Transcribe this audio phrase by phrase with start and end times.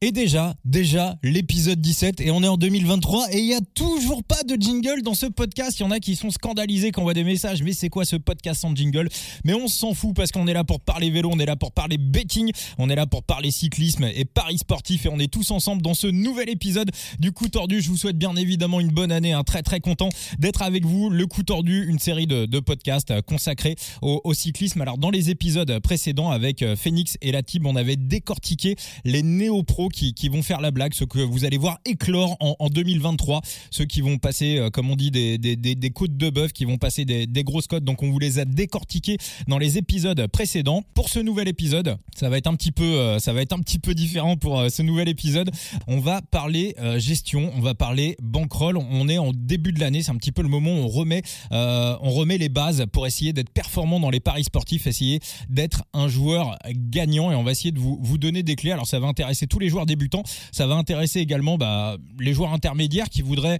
[0.00, 4.22] Et déjà, déjà, l'épisode 17, et on est en 2023, et il y a toujours
[4.22, 5.80] pas de jingle dans ce podcast.
[5.80, 8.04] Il y en a qui sont scandalisés quand on voit des messages, mais c'est quoi
[8.04, 9.08] ce podcast sans jingle?
[9.44, 11.72] Mais on s'en fout parce qu'on est là pour parler vélo, on est là pour
[11.72, 15.50] parler betting, on est là pour parler cyclisme et paris sportif, et on est tous
[15.50, 17.80] ensemble dans ce nouvel épisode du Coup Tordu.
[17.80, 21.10] Je vous souhaite bien évidemment une bonne année, un très très content d'être avec vous.
[21.10, 24.80] Le Coup Tordu, une série de, podcasts consacrés au, cyclisme.
[24.80, 29.24] Alors dans les épisodes précédents avec euh, Phoenix et la team, on avait décortiqué les
[29.24, 33.84] néo-pros qui, vont faire la blague, ceux que vous allez voir éclore en, 2023, ceux
[33.84, 36.76] qui vont passer, euh, comme on dit, des, des, des, côtes de bœuf, qui vont
[36.76, 37.84] passer des, grosses cotes.
[37.84, 39.16] Donc on vous les a décortiqués
[39.46, 40.82] dans les épisodes précédents.
[40.94, 43.60] Pour ce nouvel épisode, ça va être un petit peu, euh, ça va être un
[43.60, 45.50] petit peu différent pour euh, ce nouvel épisode.
[45.86, 48.76] On va parler gestion, on va parler bankroll.
[48.76, 51.22] On est en début de l'année, c'est un petit peu le moment où on remet,
[51.50, 56.08] on remet les bases pour essayer d'être performant dans les paris sportifs, essayer d'être un
[56.08, 58.72] joueur gagnant et on va essayer de vous, vous donner des clés.
[58.72, 60.22] Alors ça va intéresser tous les joueurs débutants.
[60.52, 63.58] Ça va intéresser également bah, les joueurs intermédiaires qui voudraient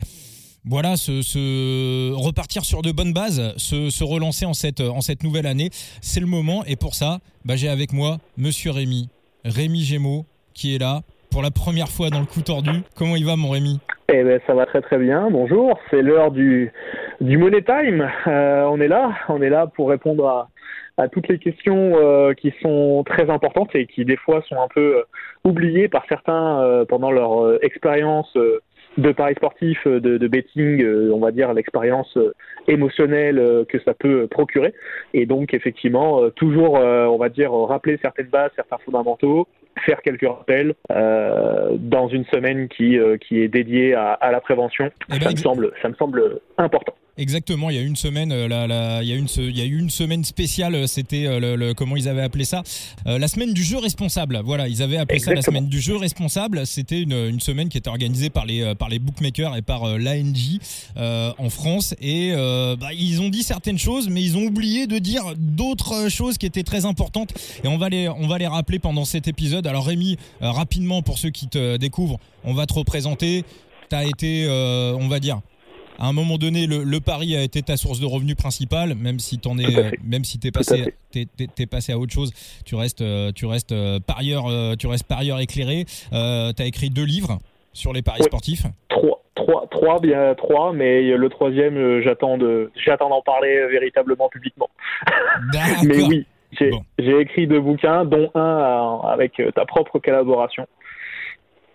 [0.65, 5.70] voilà, se, repartir sur de bonnes bases, se, relancer en cette, en cette nouvelle année.
[6.02, 6.65] C'est le moment.
[6.66, 9.09] Et pour ça, bah, j'ai avec moi Monsieur Rémi,
[9.45, 12.82] Rémi Gémeaux, qui est là pour la première fois dans le coup tordu.
[12.95, 13.80] Comment il va, mon Rémi?
[14.10, 15.28] Eh ben, ça va très très bien.
[15.30, 16.73] Bonjour, c'est l'heure du,
[17.21, 18.09] du Money Time.
[18.26, 20.48] Euh, on est là, on est là pour répondre à,
[20.99, 24.68] à toutes les questions euh, qui sont très importantes et qui des fois sont un
[24.68, 25.02] peu euh,
[25.45, 28.37] oubliées par certains euh, pendant leur expérience
[28.96, 32.18] de paris sportif, de, de betting, on va dire l'expérience
[32.66, 34.74] émotionnelle que ça peut procurer.
[35.15, 39.46] Et donc effectivement, toujours, on va dire, rappeler certaines bases, certains fondamentaux,
[39.87, 44.90] faire quelques rappels dans une semaine qui, qui est dédiée à, à la prévention.
[45.10, 46.95] Eh ben, ça, me semble, ça me semble important.
[47.19, 49.65] Exactement, il y a une semaine, euh, la, il, y a une, il y a
[49.65, 52.63] eu une semaine spéciale, euh, c'était euh, le, comment ils avaient appelé ça
[53.05, 54.41] La semaine du jeu responsable.
[54.45, 56.65] Voilà, ils avaient appelé ça la semaine du jeu responsable.
[56.65, 60.59] C'était une, une, semaine qui était organisée par les, par les bookmakers et par l'ANJ
[60.96, 61.95] en France.
[62.01, 62.33] Et
[62.79, 66.47] bah, ils ont dit certaines choses, mais ils ont oublié de dire d'autres choses qui
[66.47, 67.33] étaient très importantes.
[67.65, 69.67] Et on va les, on va les rappeler pendant cet épisode.
[69.67, 73.45] Alors Rémi, rapidement pour ceux qui te découvrent, on va te représenter.
[73.91, 75.41] Tu as été, on va dire,
[75.98, 79.38] à un moment donné, le, pari a été ta source de revenus principale, même si
[79.38, 82.32] t'en es, euh, même si t'es passé, t'es, passé à autre chose.
[82.64, 84.44] Tu restes, euh, tu restes euh, parieur,
[84.78, 85.86] tu restes parieur éclairé.
[86.12, 87.38] Euh, t'as écrit deux livres
[87.72, 88.64] sur les paris sportifs.
[88.88, 94.70] Trois, trois, trois, bien trois, mais le troisième, j'attends de, j'attends d'en parler véritablement publiquement.
[95.84, 100.66] mais oui, j'ai, j'ai écrit deux bouquins, dont un avec ta propre collaboration.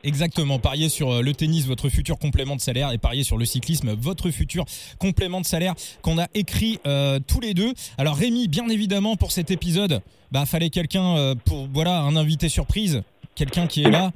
[0.04, 3.46] Exactement, parier sur euh, le tennis, votre futur complément de salaire, et parier sur le
[3.46, 4.66] cyclisme, votre futur
[5.00, 7.74] complément de salaire qu'on a écrit euh, tous les deux.
[7.98, 12.50] Alors Rémi, bien évidemment, pour cet épisode, bah fallait quelqu'un euh, pour voilà un invité
[12.50, 13.02] surprise,
[13.36, 14.12] quelqu'un qui est là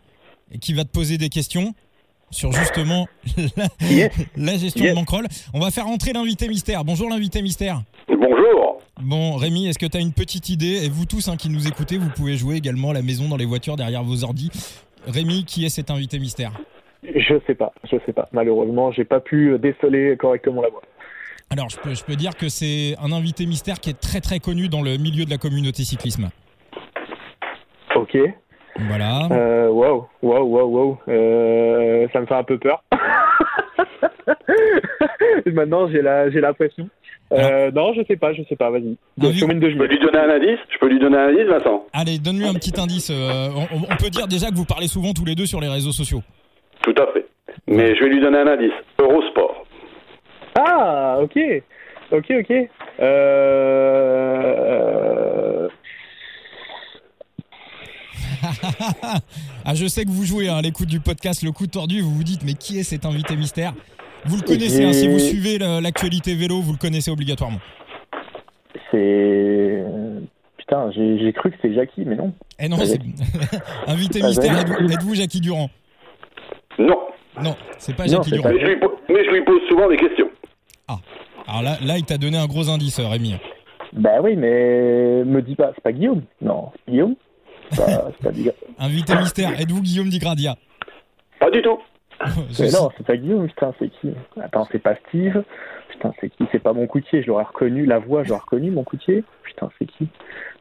[0.51, 1.73] et qui va te poser des questions
[2.31, 3.07] sur justement
[4.35, 5.27] la, gestion de Bankroll.
[5.53, 6.83] On va faire entrer l'invité mystère.
[6.83, 7.83] Bonjour l'invité mystère.
[8.09, 8.81] Bonjour.
[9.01, 10.83] Bon, Rémi, est-ce que tu as une petite idée?
[10.83, 13.37] Et vous tous hein, qui nous écoutez, vous pouvez jouer également à la maison, dans
[13.37, 14.49] les voitures, derrière vos ordis.
[15.07, 16.51] Rémi, qui est cet invité mystère
[17.03, 18.27] Je sais pas, je sais pas.
[18.31, 20.81] Malheureusement, j'ai pas pu déceler correctement la voix.
[21.49, 24.39] Alors, je peux, je peux dire que c'est un invité mystère qui est très très
[24.39, 26.29] connu dans le milieu de la communauté cyclisme.
[27.95, 28.17] Ok.
[28.89, 29.27] Voilà.
[29.31, 30.97] Euh, waouh, waouh, waouh, waouh.
[31.07, 32.83] Euh, ça me fait un peu peur.
[35.45, 36.89] Maintenant, j'ai la, j'ai la pression.
[37.33, 38.95] Euh, non, je sais pas, je sais pas, vas-y.
[39.17, 42.47] Je peux lui donner un indice Je peux lui donner un indice, Vincent Allez, donne-lui
[42.47, 43.09] un petit indice.
[43.11, 45.91] Euh, on, peut dire déjà que vous parlez souvent tous les deux sur les réseaux
[45.91, 46.21] sociaux.
[46.81, 47.25] Tout à fait.
[47.67, 48.71] Mais je vais lui donner un indice.
[48.99, 49.65] Eurosport.
[50.57, 51.37] Ah, ok.
[52.11, 52.53] Ok, ok.
[53.01, 53.67] Euh...
[59.65, 62.11] ah, je sais que vous jouez hein, à l'écoute du podcast Le Coup Tordu, vous
[62.11, 63.73] vous dites, mais qui est cet invité mystère?
[64.25, 67.59] Vous le connaissez, hein, si vous suivez l'actualité vélo, vous le connaissez obligatoirement.
[68.91, 69.83] C'est.
[70.57, 72.33] Putain, j'ai cru que c'était Jackie, mais non.
[72.59, 72.99] Eh non, c'est.
[73.87, 75.69] Invité mystère, êtes-vous Jackie Durand?
[76.79, 76.99] Non.
[77.41, 78.49] Non, c'est pas Jackie Durand.
[78.49, 80.29] Mais, je lui pose souvent des questions.
[80.87, 80.97] Ah.
[81.47, 83.35] Alors là, là il t'a donné un gros indice, Rémi.
[83.93, 86.23] Bah oui, mais me dis pas, c'est pas Guillaume?
[86.41, 87.15] Non, Guillaume?
[87.75, 88.29] Pas, pas
[88.79, 90.55] Invité mystère, êtes-vous Guillaume Digradia
[91.39, 91.79] Pas du tout.
[92.59, 95.43] Mais non, c'est pas Guillaume, putain, c'est qui Attends, c'est pas Steve.
[95.89, 97.85] Putain, c'est qui C'est pas mon coutier, je l'aurais reconnu.
[97.85, 99.23] La voix, je l'aurais reconnu, mon coutier.
[99.43, 100.09] Putain, c'est qui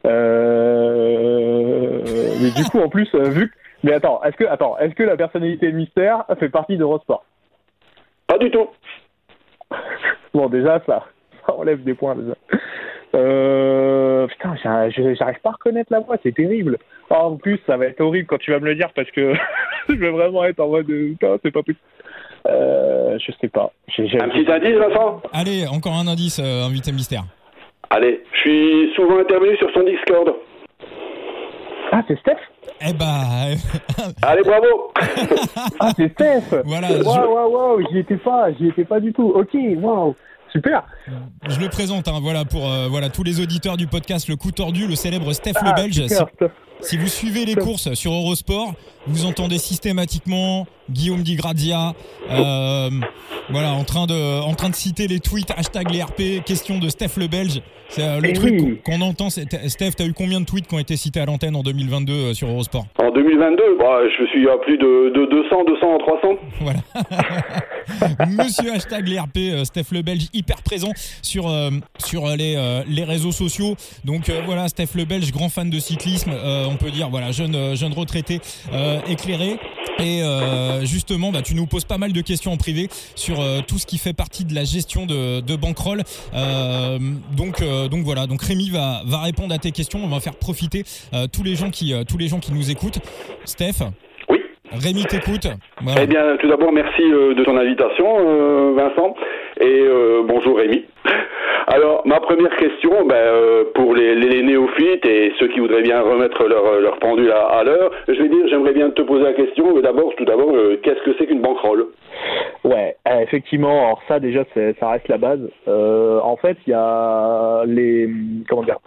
[0.05, 2.01] euh...
[2.41, 3.51] Mais du coup, en plus, euh, vu
[3.83, 7.25] Mais attends, est-ce que, attends, est-ce que la personnalité mystère fait partie d'Eurosport?
[8.27, 8.67] Pas du tout.
[10.33, 11.05] bon, déjà, ça,
[11.45, 12.35] ça enlève des points, déjà.
[13.15, 16.77] Euh, putain, j'arrive pas à reconnaître la voix, c'est terrible.
[17.09, 19.33] Oh, en plus, ça va être horrible quand tu vas me le dire parce que
[19.89, 21.79] je vais vraiment être en mode putain, c'est pas possible.
[22.47, 23.71] Euh, je sais pas.
[23.97, 25.21] Un petit indice, Vincent?
[25.33, 27.23] Allez, encore un indice, euh, invité mystère.
[27.89, 30.33] Allez, je suis souvent intervenu sur son Discord.
[31.91, 32.37] Ah, c'est Steph?
[32.81, 33.55] Eh bah,
[34.21, 34.91] Allez, bravo
[35.79, 36.61] Ah, c'est Steph?
[36.65, 39.31] Voilà, Waouh, waouh, waouh, j'y étais pas, j'y étais pas du tout.
[39.35, 40.15] Ok, waouh,
[40.51, 40.83] super.
[41.47, 44.51] je le présente, hein, voilà, pour euh, voilà, tous les auditeurs du podcast Le Coup
[44.51, 45.93] Tordu, le célèbre Steph Ah, le Belge.
[46.07, 46.51] Si, super, Steph.
[46.81, 48.73] si vous suivez les courses sur Eurosport,
[49.07, 51.93] vous entendez systématiquement Guillaume Di Grazia,
[52.31, 52.89] euh,
[53.49, 56.89] voilà, en train, de, en train de citer les tweets, hashtag les RP, question de
[56.89, 57.61] Steph le Belge.
[57.89, 58.81] C'est euh, le Eh truc oui.
[58.83, 59.29] qu'on entend.
[59.29, 62.33] Steph, t'as eu combien de tweets qui ont été cités à l'antenne en 2022 euh,
[62.33, 62.85] sur Eurosport?
[62.99, 66.27] En 2022, bah, je suis à plus de, de 200, 200, 300.
[66.61, 66.79] Voilà.
[68.27, 71.49] Monsieur hashtag les RP, Steph le Belge, hyper présent sur,
[71.97, 73.75] sur les, les réseaux sociaux.
[74.03, 76.31] Donc voilà, Steph le Belge, grand fan de cyclisme,
[76.69, 78.41] on peut dire, voilà, jeune, jeune retraité
[78.73, 79.59] euh, éclairé.
[79.99, 83.61] Et euh, justement, bah, tu nous poses pas mal de questions en privé sur euh,
[83.67, 85.57] tout ce qui fait partie de la gestion de, de.
[86.33, 86.99] Euh,
[87.35, 90.03] donc, euh, donc voilà, donc Rémi va, va répondre à tes questions.
[90.03, 92.69] On va faire profiter euh, tous les gens qui, euh, tous les gens qui nous
[92.69, 92.99] écoutent.
[93.45, 93.83] Steph?
[94.71, 95.47] Rémi t'écoute.
[95.81, 96.01] Voilà.
[96.03, 99.15] Eh bien, tout d'abord, merci euh, de ton invitation, euh, Vincent.
[99.61, 100.85] Et euh, bonjour, Rémi.
[101.67, 105.81] Alors, ma première question, ben, euh, pour les, les- les néophytes et ceux qui voudraient
[105.81, 109.23] bien remettre leur, leur pendule à, à l'heure, je vais dire, j'aimerais bien te poser
[109.23, 109.73] la question.
[109.75, 111.87] mais D'abord, tout d'abord, euh, qu'est-ce que c'est qu'une banquerolle?
[112.63, 113.85] Ouais, effectivement.
[113.87, 115.49] Alors ça, déjà, c'est- ça reste la base.
[115.67, 118.09] Euh, en fait, il y a les
[118.49, 118.79] comment dire.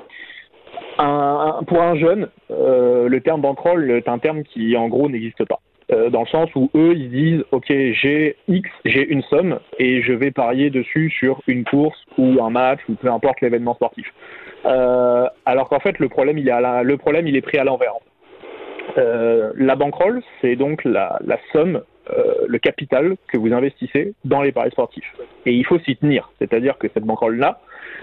[0.99, 5.09] Un, un- pour un jeune, euh, le terme bankroll est un terme qui, en gros,
[5.09, 5.59] n'existe pas.
[5.93, 10.03] Euh, dans le sens où eux, ils disent, ok, j'ai X, j'ai une somme et
[10.03, 14.07] je vais parier dessus sur une course ou un match ou peu importe l'événement sportif.
[14.67, 17.95] Euh, alors qu'en fait, le problème, il est le problème, il est pris à l'envers.
[18.99, 21.19] Euh, la bankroll, c'est donc la,
[21.53, 21.83] somme
[22.49, 25.15] le capital que vous investissez dans les paris sportifs.
[25.47, 26.33] Et il faut s'y tenir.
[26.41, 27.61] C'est-à-dire que cette banquerolle-là,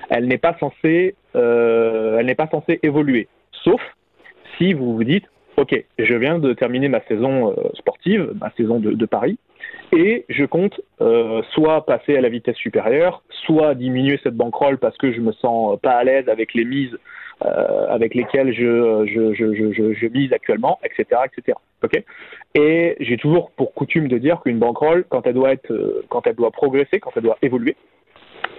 [0.10, 0.56] elle n'est pas
[1.34, 3.28] elle n'est pas censée évoluer.
[3.52, 3.82] Sauf
[4.58, 5.26] si vous vous dites,
[5.58, 9.40] OK, je viens de terminer ma saison euh, sportive, ma saison de, paris,
[9.92, 14.96] et je compte euh, soit passer à la vitesse supérieure, soit diminuer cette banquerolle parce
[14.98, 16.96] que je me sens pas à l'aise avec les mises
[17.46, 21.58] euh, avec lesquelles je, je, je, je, je, je mise actuellement, etc., etc.
[21.84, 22.04] Ok?
[22.56, 26.26] Et j'ai toujours pour coutume de dire qu'une banquerolle, quand elle doit être, euh, quand
[26.26, 27.76] elle doit progresser, quand elle doit évoluer,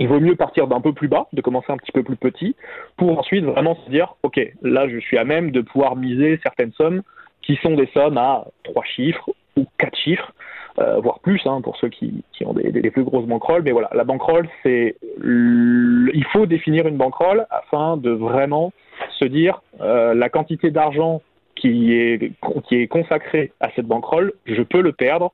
[0.01, 2.57] il vaut mieux partir d'un peu plus bas, de commencer un petit peu plus petit,
[2.97, 6.73] pour ensuite vraiment se dire, ok, là je suis à même de pouvoir miser certaines
[6.73, 7.03] sommes
[7.43, 10.33] qui sont des sommes à trois chiffres ou quatre chiffres,
[10.79, 13.63] euh, voire plus hein, pour ceux qui, ont des, plus grosses banquerolles.
[13.63, 18.73] Mais voilà, la banquerolle, c'est, il faut définir une banquerolle afin de vraiment
[19.19, 21.23] se dire euh, la quantité d'argent
[21.57, 22.33] qui est,
[22.69, 25.33] qui est consacré à cette banquerolle, je peux le perdre.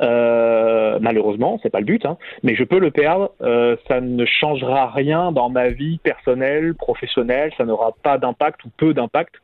[0.00, 3.32] Euh, malheureusement, c'est pas le but, hein, mais je peux le perdre.
[3.42, 7.52] Euh, ça ne changera rien dans ma vie personnelle, professionnelle.
[7.56, 9.34] Ça n'aura pas d'impact ou peu d'impact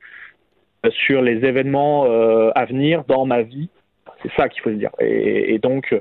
[0.85, 3.69] euh, sur les événements euh, à venir dans ma vie.
[4.23, 4.91] C'est ça qu'il faut dire.
[4.99, 5.94] Et, donc,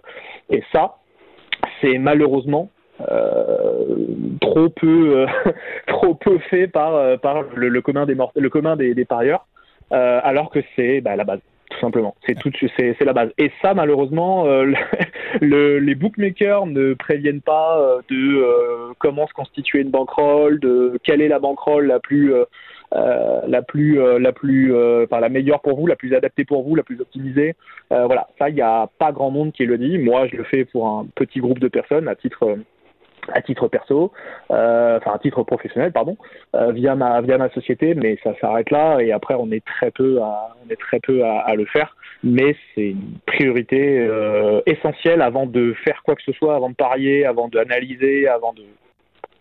[0.50, 0.96] et ça,
[1.82, 2.70] c'est malheureusement
[4.40, 5.26] trop peu,
[5.88, 9.46] trop peu fait par, par le, commun des, le commun des, parieurs
[9.92, 11.42] alors que c'est bah, la base,
[11.76, 12.16] tout simplement.
[12.26, 12.52] C'est tout,
[13.02, 13.32] la base.
[13.38, 14.76] Et ça, malheureusement, euh, le,
[15.42, 20.98] le- les bookmakers ne préviennent pas euh, de euh, comment se constituer une bankroll, de
[21.04, 22.34] quelle est la bankroll la plus,
[22.92, 24.74] la plus, la plus,
[25.04, 27.56] enfin la meilleure pour vous, la plus adaptée pour vous, la plus optimisée.
[27.90, 29.98] Voilà, ça, il n'y a pas grand monde qui le dit.
[29.98, 32.58] Moi, je le fais pour un petit groupe de personnes à titre
[33.34, 34.12] à titre perso,
[34.52, 36.18] euh, enfin à titre professionnel, pardon,
[36.56, 39.92] euh, via ma via ma société, mais ça s'arrête là et après on est très
[39.92, 44.62] peu à on est très peu à, à le faire, mais c'est une priorité euh,
[44.66, 48.64] essentielle avant de faire quoi que ce soit, avant de parier, avant d'analyser, avant de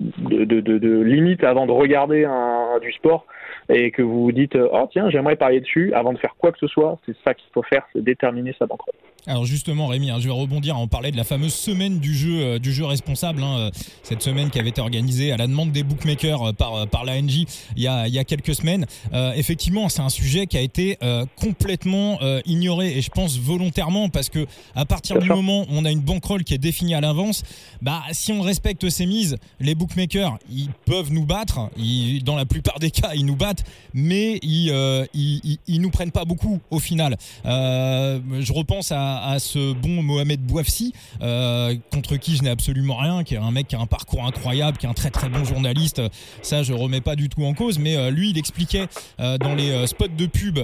[0.00, 3.26] de, de, de, de limite avant de regarder un, du sport
[3.68, 6.58] et que vous vous dites oh tiens j'aimerais parier dessus avant de faire quoi que
[6.58, 8.96] ce soit c'est ça qu'il faut faire c'est déterminer sa banquerolle
[9.26, 10.78] Alors justement, Rémi, hein, je vais rebondir.
[10.78, 13.42] On parlait de la fameuse semaine du jeu, euh, du jeu responsable.
[13.42, 13.70] hein, euh,
[14.02, 17.46] cette semaine qui avait été organisée à la demande des bookmakers euh, par par l'ANJ
[17.76, 18.84] il y a il y a quelques semaines.
[19.14, 23.38] Euh, effectivement, c'est un sujet qui a été euh, complètement euh, ignoré et je pense
[23.38, 26.94] volontairement parce que à partir du moment où on a une bankroll qui est définie
[26.94, 27.44] à l'avance,
[27.80, 31.70] bah si on respecte ces mises, les bookmakers ils peuvent nous battre.
[31.78, 33.64] Ils, dans la plupart des cas, ils nous battent,
[33.94, 37.16] mais ils euh, ils, ils, ils nous prennent pas beaucoup au final.
[37.46, 40.92] Euh, je repense à, à, ce bon Mohamed Bouafsi,
[41.22, 44.24] euh, contre qui je n'ai absolument rien, qui est un mec qui a un parcours
[44.24, 46.02] incroyable, qui est un très très bon journaliste.
[46.42, 48.86] Ça, je remets pas du tout en cause, mais euh, lui, il expliquait
[49.18, 50.58] dans les spots de pub,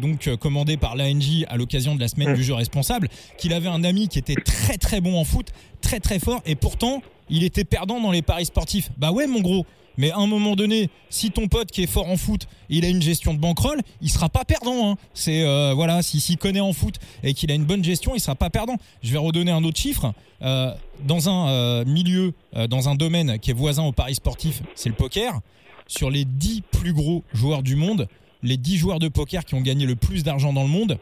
[0.00, 3.08] donc commandés par l'ANJ à l'occasion de la semaine du jeu responsable,
[3.38, 5.48] qu'il avait un ami qui était très très bon en foot,
[5.80, 8.90] très très fort, et pourtant, il était perdant dans les paris sportifs.
[8.98, 9.66] Bah ouais, mon gros.
[9.98, 12.88] Mais à un moment donné, si ton pote qui est fort en foot, il a
[12.88, 14.90] une gestion de bankroll, il sera pas perdant.
[14.90, 14.96] Hein.
[15.14, 18.20] C'est euh, voilà, s'il s'y connaît en foot et qu'il a une bonne gestion, il
[18.20, 18.76] sera pas perdant.
[19.02, 20.12] Je vais redonner un autre chiffre.
[20.42, 22.32] Euh, dans un euh, milieu,
[22.68, 25.40] dans un domaine qui est voisin au paris sportif, c'est le poker.
[25.86, 28.08] Sur les 10 plus gros joueurs du monde,
[28.42, 30.98] les 10 joueurs de poker qui ont gagné le plus d'argent dans le monde,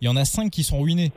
[0.00, 1.12] il y en a 5 qui sont ruinés.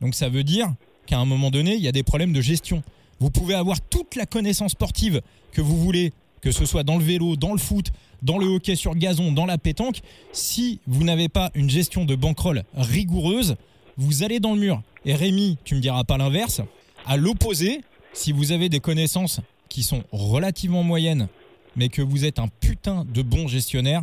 [0.00, 0.72] Donc ça veut dire
[1.06, 2.82] qu'à un moment donné, il y a des problèmes de gestion.
[3.20, 6.12] Vous pouvez avoir toute la connaissance sportive que vous voulez
[6.44, 7.86] que ce soit dans le vélo, dans le foot,
[8.22, 10.00] dans le hockey sur gazon, dans la pétanque,
[10.32, 13.56] si vous n'avez pas une gestion de bankroll rigoureuse,
[13.96, 14.82] vous allez dans le mur.
[15.06, 16.60] Et Rémi, tu me diras pas l'inverse.
[17.06, 17.80] À l'opposé,
[18.12, 21.28] si vous avez des connaissances qui sont relativement moyennes,
[21.76, 24.02] mais que vous êtes un putain de bon gestionnaire,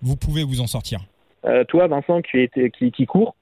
[0.00, 1.00] vous pouvez vous en sortir.
[1.44, 2.48] Euh, toi, Vincent, qui,
[2.78, 3.34] qui, qui court,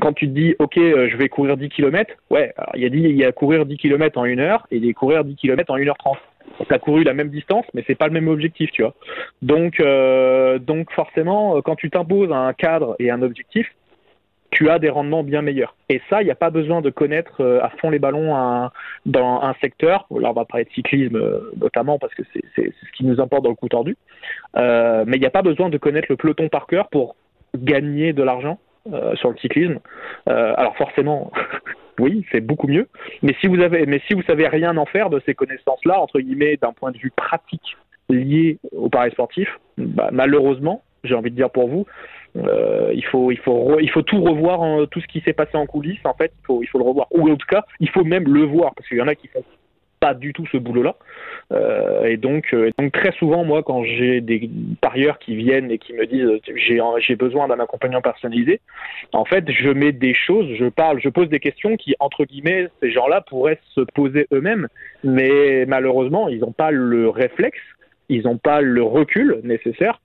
[0.00, 2.88] quand tu te dis, OK, euh, je vais courir 10 km, ouais, il y, a
[2.88, 5.70] dit, il y a courir 10 km en une heure et des courir 10 km
[5.70, 6.16] en 1h30
[6.66, 8.94] tu as couru la même distance, mais c'est pas le même objectif, tu vois.
[9.42, 13.72] Donc, euh, donc forcément, euh, quand tu t'imposes un cadre et un objectif,
[14.50, 15.74] tu as des rendements bien meilleurs.
[15.90, 18.34] Et ça, il n'y a pas besoin de connaître euh, à fond les ballons
[19.04, 20.06] dans un secteur.
[20.10, 21.20] Là, on va parler de cyclisme
[21.56, 23.96] notamment parce que c'est ce qui nous importe dans le coup tordu.
[24.54, 27.14] mais il n'y a pas besoin de connaître le peloton par cœur pour
[27.56, 28.58] gagner de l'argent
[29.16, 29.80] sur le cyclisme.
[30.26, 31.30] alors forcément,
[31.98, 32.88] oui, c'est beaucoup mieux.
[33.22, 36.20] Mais si vous avez, mais si vous savez rien en faire de ces connaissances-là, entre
[36.20, 37.76] guillemets, d'un point de vue pratique
[38.08, 41.86] lié au paris sportif, bah, malheureusement, j'ai envie de dire pour vous,
[42.36, 46.04] euh, il faut, il faut, tout revoir, tout ce qui s'est passé en coulisses.
[46.04, 47.06] En fait, il faut, il faut le revoir.
[47.10, 49.28] Ou en tout cas, il faut même le voir parce qu'il y en a qui
[49.28, 49.44] font
[50.00, 50.96] pas du tout ce boulot-là.
[51.52, 54.50] Euh, et donc, euh, donc très souvent, moi, quand j'ai des
[54.80, 58.60] parieurs qui viennent et qui me disent j'ai besoin d'un accompagnant personnalisé,
[59.12, 62.68] en fait, je mets des choses, je parle, je pose des questions qui entre guillemets
[62.82, 64.68] ces gens-là pourraient se poser eux-mêmes,
[65.04, 67.58] mais malheureusement, ils n'ont pas le réflexe,
[68.08, 70.00] ils n'ont pas le recul nécessaire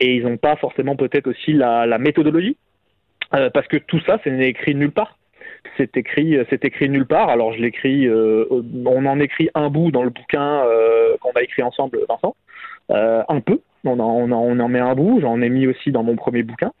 [0.00, 2.56] et ils n'ont pas forcément peut-être aussi la, la méthodologie.
[3.34, 5.18] Euh, parce que tout ça, c'est écrit nulle part
[5.76, 7.28] c'est écrit, c'est écrit nulle part.
[7.28, 11.42] Alors je l'écris, euh, on en écrit un bout dans le bouquin euh, qu'on a
[11.42, 12.36] écrit ensemble, Vincent,
[12.90, 13.60] euh, un peu.
[13.84, 15.20] On en, met un bout.
[15.20, 16.72] J'en ai mis aussi dans mon premier bouquin.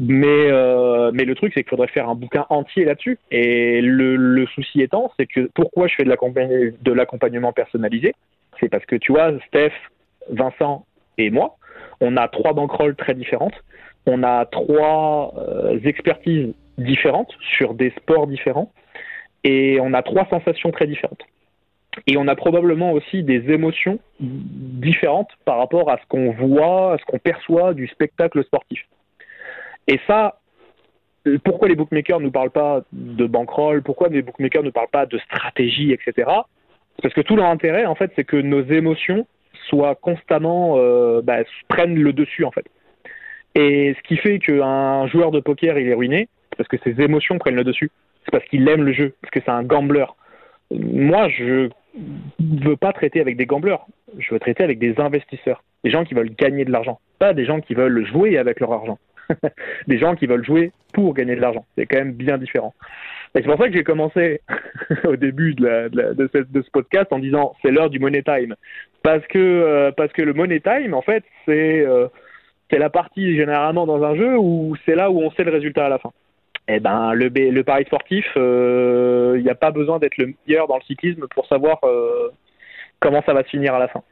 [0.00, 3.18] Mais le truc c'est qu'il faudrait faire un bouquin entier là-dessus.
[3.30, 8.14] Et le, le souci étant, c'est que pourquoi je fais de l'accompagnement personnalisé,
[8.60, 9.72] c'est parce que tu vois, Steph,
[10.30, 10.84] Vincent
[11.16, 11.56] et moi,
[12.00, 13.54] on a trois bankrolls très différentes.
[14.06, 15.34] On a trois
[15.84, 18.72] expertises différentes sur des sports différents
[19.44, 21.22] et on a trois sensations très différentes.
[22.06, 26.98] Et on a probablement aussi des émotions différentes par rapport à ce qu'on voit, à
[26.98, 28.86] ce qu'on perçoit du spectacle sportif.
[29.88, 30.38] Et ça,
[31.44, 35.18] pourquoi les bookmakers ne parlent pas de bankroll, pourquoi les bookmakers ne parlent pas de
[35.18, 36.30] stratégie, etc.
[37.02, 39.26] Parce que tout leur intérêt, en fait, c'est que nos émotions
[39.68, 42.66] soient constamment, euh, bah, prennent le dessus, en fait.
[43.54, 47.38] Et ce qui fait qu'un joueur de poker, il est ruiné, parce que ses émotions
[47.38, 47.90] prennent le dessus.
[48.24, 50.04] C'est parce qu'il aime le jeu, parce que c'est un gambler.
[50.70, 51.70] Moi, je
[52.38, 53.86] veux pas traiter avec des gamblers.
[54.18, 57.46] Je veux traiter avec des investisseurs, des gens qui veulent gagner de l'argent, pas des
[57.46, 58.98] gens qui veulent jouer avec leur argent.
[59.86, 61.64] des gens qui veulent jouer pour gagner de l'argent.
[61.76, 62.74] C'est quand même bien différent.
[63.34, 64.40] Et c'est pour ça que j'ai commencé
[65.04, 65.90] au début de,
[66.32, 68.54] ce, podcast en disant c'est l'heure du money time.
[69.02, 72.08] Parce que, euh, parce que le money time, en fait, c'est euh,
[72.72, 75.88] la partie généralement dans un jeu où c'est là où on sait le résultat à
[75.88, 76.12] la fin
[76.68, 80.68] eh ben, le, le pari sportif, il euh, n'y a pas besoin d'être le meilleur
[80.68, 82.30] dans le cyclisme pour savoir euh,
[83.00, 84.02] comment ça va se finir à la fin.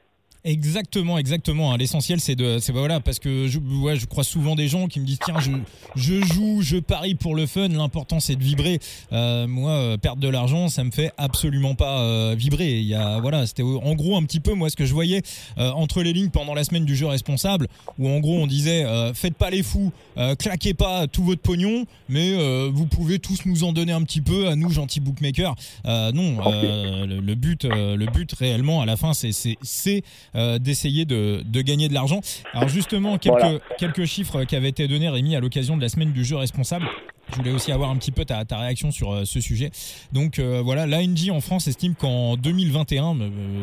[0.47, 1.73] Exactement, exactement.
[1.73, 1.77] Hein.
[1.77, 5.01] L'essentiel, c'est de, c'est voilà, parce que je, ouais, je crois souvent des gens qui
[5.01, 5.51] me disent tiens, je,
[5.97, 7.67] je joue, je parie pour le fun.
[7.67, 8.79] L'important, c'est de vibrer.
[9.13, 12.79] Euh, moi, euh, perdre de l'argent, ça me fait absolument pas euh, vibrer.
[12.79, 15.23] Il y a, voilà, c'était en gros un petit peu moi ce que je voyais
[15.57, 17.67] entre les lignes pendant la semaine du jeu responsable,
[17.99, 18.85] où en gros on disait
[19.15, 19.93] faites pas les fous,
[20.39, 22.35] claquez pas tout votre pognon, mais
[22.69, 25.55] vous pouvez tous nous en donner un petit peu à nous gentils bookmakers.
[25.85, 30.03] non, le, but, le but réellement à la fin, c'est, c'est
[30.37, 32.21] euh, d'essayer de, gagner de l'argent.
[32.53, 36.13] Alors justement, quelques, quelques chiffres qui avaient été donnés, Rémi, à l'occasion de la semaine
[36.13, 36.87] du jeu responsable.
[37.33, 39.71] Je voulais aussi avoir un petit peu ta, ta réaction sur euh, ce sujet.
[40.13, 43.17] Donc euh, voilà, l'ANJ en France estime qu'en 2021,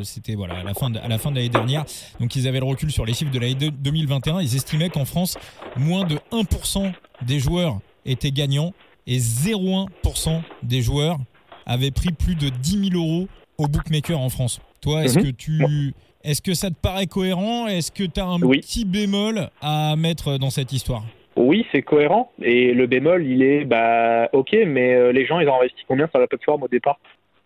[0.03, 1.85] c'était voilà à la fin de, à la fin de l'année dernière,
[2.19, 5.37] donc ils avaient le recul sur les chiffres de l'année 2021, ils estimaient qu'en France,
[5.77, 8.73] moins de 1% des joueurs étaient gagnants
[9.07, 11.17] et 0,1% des joueurs
[11.65, 13.27] avaient pris plus de 10 000 euros
[13.57, 14.59] au bookmaker en France.
[14.81, 15.23] Toi, est-ce Mhm.
[15.25, 17.67] que tu, est-ce que ça te paraît cohérent?
[17.67, 18.59] Est-ce que tu as un Oui.
[18.59, 21.03] petit bémol à mettre dans cette histoire?
[21.35, 22.31] Oui, c'est cohérent.
[22.41, 26.07] Et le bémol, il est, bah, ok, mais euh, les gens, ils ont investi combien
[26.07, 26.99] sur la plateforme au départ?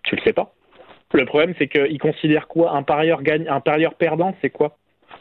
[0.04, 0.54] Tu le sais pas.
[1.14, 2.72] Le problème, c'est qu'ils considèrent quoi?
[2.76, 4.78] Un parieur gagne, un parieur perdant, c'est quoi?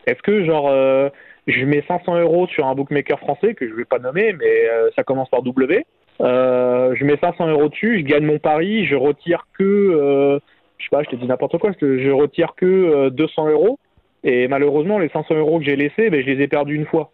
[0.06, 1.08] Est-ce que, genre, euh,
[1.46, 4.90] je mets 500 euros sur un bookmaker français que je vais pas nommer, mais euh,
[4.96, 5.86] ça commence par W.
[6.22, 10.40] Euh, je mets 500 euros dessus, je gagne mon pari, je retire que,
[10.78, 13.78] je sais pas, je te dis n'importe quoi, je, je retire que euh, 200 euros.
[14.24, 17.12] Et malheureusement, les 500 euros que j'ai laissés, ben, je les ai perdus une fois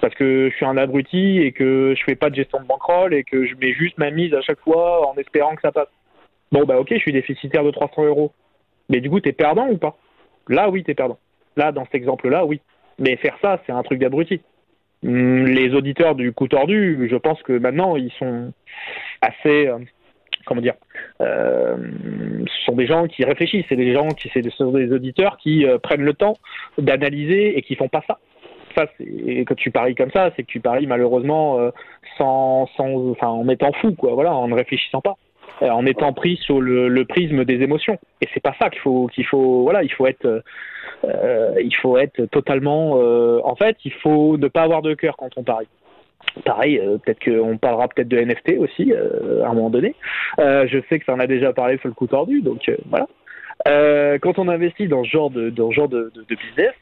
[0.00, 3.14] parce que je suis un abruti et que je fais pas de gestion de bankroll
[3.14, 5.88] et que je mets juste ma mise à chaque fois en espérant que ça passe.
[6.52, 8.32] Bon bah ok, je suis déficitaire de 300 euros.
[8.88, 9.96] Mais du coup, t'es perdant ou pas?
[10.48, 11.18] Là, oui, t'es perdant.
[11.56, 12.60] Là, dans cet exemple-là, oui.
[12.98, 14.40] Mais faire ça, c'est un truc d'abruti.
[15.04, 18.52] Hum, Les auditeurs du coup tordu, je pense que maintenant, ils sont
[19.20, 19.78] assez, euh,
[20.50, 20.74] comment dire,
[21.20, 21.76] euh,
[22.44, 25.36] ce sont des gens qui réfléchissent, c'est des gens qui, c'est ce sont des auditeurs
[25.36, 26.36] qui euh, prennent le temps
[26.76, 28.18] d'analyser et qui font pas ça
[28.76, 31.70] ça, c'est quand tu paries comme ça, c'est que tu paries malheureusement euh,
[32.18, 34.14] sans, sans, en étant fou, quoi.
[34.14, 35.16] Voilà, en ne réfléchissant pas,
[35.60, 37.98] en étant pris sur le, prisme des émotions.
[38.20, 40.44] Et c'est pas ça qu'il faut, qu'il faut, voilà, il faut être,
[41.04, 42.92] il faut être totalement.
[43.44, 45.66] en fait, il faut ne pas avoir de cœur quand on parie.
[46.44, 49.94] Pareil, euh, peut-être qu'on parlera peut-être de NFT aussi euh, à un moment donné.
[50.38, 52.76] Euh, je sais que ça en a déjà parlé sur le coup tordu, donc euh,
[52.88, 53.06] voilà.
[54.22, 56.72] Quand on investit dans ce genre de, dans genre de, business,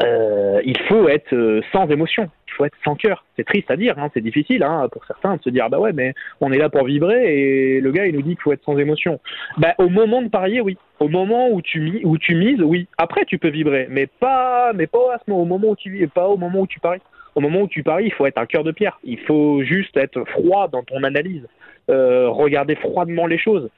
[0.00, 3.24] il faut être sans émotion, il faut être sans cœur.
[3.36, 5.92] C'est triste à dire, hein, c'est difficile hein, pour certains de se dire bah ouais
[5.92, 8.64] mais on est là pour vibrer et le gars il nous dit qu'il faut être
[8.64, 9.18] sans émotion.
[9.58, 12.86] Bah au moment de parier oui, au moment où tu où tu mises oui.
[12.96, 16.36] Après tu peux vibrer, mais pas mais pas au moment où tu vis, pas au
[16.36, 17.02] moment où tu paries.
[17.34, 18.98] Au moment où tu paries, il faut être un cœur de pierre.
[19.04, 21.46] Il faut juste être froid dans ton analyse,
[21.90, 23.70] euh, regarder froidement les choses.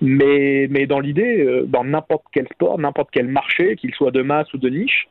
[0.00, 4.52] Mais, dans l'idée, euh, dans n'importe quel sport, n'importe quel marché, qu'il soit de masse
[4.52, 5.08] ou de niche,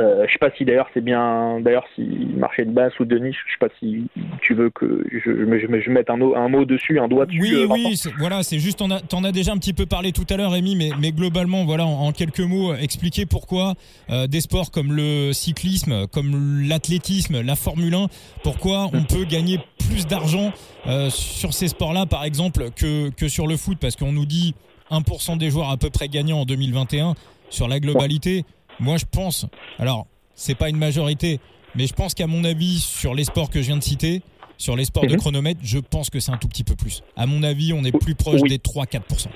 [0.00, 2.02] euh, je sais pas si d'ailleurs c'est bien, d'ailleurs si
[2.36, 4.04] marché de masse ou de niche, je sais pas si
[4.42, 7.26] tu veux que je, je, je, je mette un, mot- un mot dessus, un doigt
[7.26, 7.40] dessus.
[7.40, 10.12] Oui, euh, oui, c'est- voilà, c'est juste, as, t'en as déjà un petit peu parlé
[10.12, 13.74] tout à l'heure, Rémi, mais, mais globalement, voilà, en, en quelques mots, expliquer pourquoi
[14.10, 18.06] euh, des sports comme le cyclisme, comme l'athlétisme, la Formule 1,
[18.42, 20.52] pourquoi on peut gagner plus d'argent
[20.86, 24.54] euh, sur ces sports-là, par exemple, que, que sur le foot, parce qu'on nous dit
[24.90, 27.14] 1% des joueurs à peu près gagnants en 2021
[27.50, 28.44] sur la globalité.
[28.80, 29.46] Moi, je pense,
[29.78, 31.38] alors, c'est pas une majorité,
[31.74, 34.22] mais je pense qu'à mon avis, sur les sports que je viens de citer,
[34.56, 35.18] sur les sports de Mhm.
[35.18, 37.02] chronomètre, je pense que c'est un tout petit peu plus.
[37.16, 38.48] À mon avis, on est plus proche Oui.
[38.48, 39.30] des 3-4%.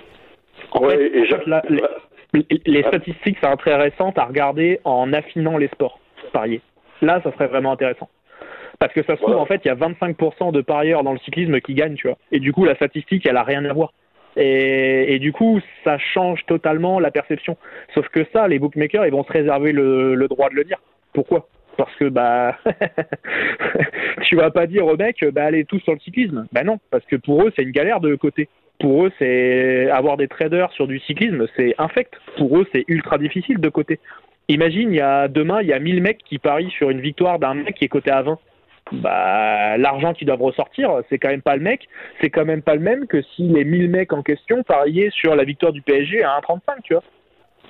[0.73, 1.25] En Ouais, et
[2.33, 6.01] les, les statistiques sont intéressantes à regarder en affinant les sports
[6.33, 6.61] parier.
[7.01, 8.09] Là, ça serait vraiment intéressant.
[8.81, 9.43] Parce que ça se trouve, Voilà.
[9.43, 12.19] en fait, il y a 25% de parieurs dans le cyclisme qui gagnent, tu vois.
[12.33, 13.93] Et du coup, la statistique, elle a rien à voir.
[14.37, 17.57] Et, du coup, ça change totalement la perception.
[17.95, 20.79] Sauf que ça, les bookmakers, ils vont se réserver le, le droit de le dire.
[21.13, 21.49] Pourquoi?
[21.77, 22.57] Parce que bah,
[24.23, 26.47] tu vas pas dire aux mecs, bah allez tous sur le cyclisme.
[26.53, 28.49] Bah non, parce que pour eux, c'est une galère de côté.
[28.81, 32.15] Pour eux, c'est avoir des traders sur du cyclisme, c'est infect.
[32.37, 34.01] Pour eux, c'est ultra difficile de côté.
[34.49, 37.39] Imagine, il y a demain, il y a 1000 mecs qui parient sur une victoire
[37.39, 38.39] d'un mec qui est coté à 20.
[38.93, 41.89] Bah, l'argent qu'ils doivent ressortir, c'est quand même pas le mec,
[42.21, 45.35] c'est quand même pas le même que si les 1000 mecs en question pariaient sur
[45.35, 47.03] la victoire du PSG à 1,35, tu vois.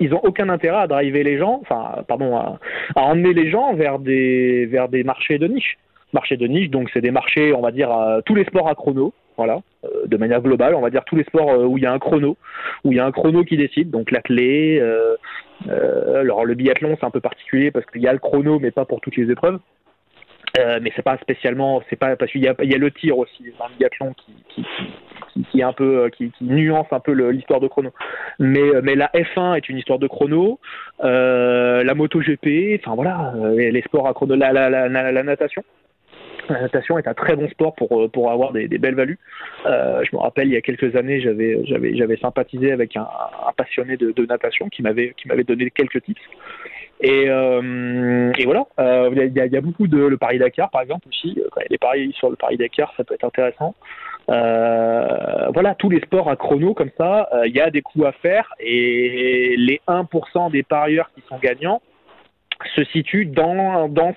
[0.01, 2.59] Ils ont aucun intérêt à driver les gens, enfin, pardon, à,
[2.95, 5.77] emmener les gens vers des, vers des marchés de niche.
[6.11, 7.89] Marchés de niche, donc c'est des marchés, on va dire,
[8.25, 11.23] tous les sports à chrono, voilà, euh, de manière globale, on va dire tous les
[11.23, 12.37] sports euh, où il y a un chrono,
[12.83, 15.15] où il y a un chrono qui décide, donc l'athlé, euh,
[16.19, 18.85] alors le biathlon c'est un peu particulier parce qu'il y a le chrono mais pas
[18.85, 19.59] pour toutes les épreuves.
[20.59, 22.91] Euh, mais c'est pas spécialement, c'est pas parce qu'il y a, il y a le
[22.91, 24.65] tir aussi dans le biathlon qui, qui,
[25.33, 27.91] qui, qui est un peu, euh, qui, qui nuance un peu l'histoire de chrono.
[28.39, 30.59] Mais, euh, mais la F1 est une histoire de chrono,
[31.03, 35.63] euh, la MotoGP, enfin voilà, les, sports à chrono, la, la, la, la natation.
[36.49, 39.17] La natation est un très bon sport pour, euh, pour avoir des, belles values.
[39.65, 43.07] Euh, je me rappelle, il y a quelques années, j'avais, sympathisé avec un,
[43.57, 45.13] passionné de, natation qui m'avait,
[45.47, 46.21] donné quelques tips.
[47.01, 48.65] Et, euh, et voilà,
[49.11, 51.39] il y, a, beaucoup de le Paris Dakar par exemple aussi.
[51.69, 53.75] Des paris sur le Paris Dakar, ça peut être intéressant.
[54.27, 58.53] Voilà, tous les sports à chrono comme ça, il y a des coups à faire
[58.59, 61.81] et les 1% des parieurs qui sont gagnants
[62.75, 64.15] se situent dans, dans,